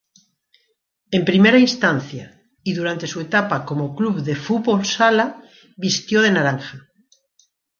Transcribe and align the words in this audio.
En 1.15 1.21
primera 1.31 1.59
instancia, 1.67 2.25
y 2.63 2.73
durante 2.73 3.05
su 3.05 3.19
etapa 3.21 3.65
como 3.65 3.95
club 3.95 4.23
de 4.23 4.35
fútbol-sala 4.35 5.43
vistió 5.77 6.23
de 6.23 6.31
naranja. 6.31 6.89